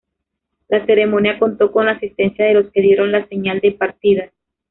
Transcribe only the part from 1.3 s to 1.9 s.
contó con